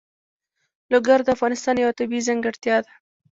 لوگر 0.91 1.19
د 1.23 1.27
افغانستان 1.35 1.75
یوه 1.83 1.97
طبیعي 1.99 2.25
ځانګړتیا 2.27 2.77
ده. 2.85 2.91